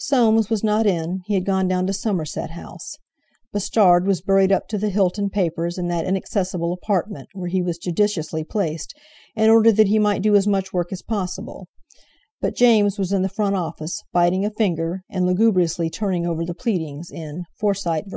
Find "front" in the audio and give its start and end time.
13.28-13.54